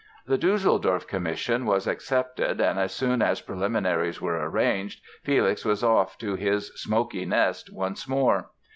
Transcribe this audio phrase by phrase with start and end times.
[0.25, 6.17] The Düsseldorf commission was accepted and as soon as preliminaries were arranged Felix was off
[6.17, 8.49] to his "smoky nest" once more.